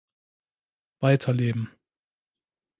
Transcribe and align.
Weiter 0.99 1.31
leben. 1.31 1.69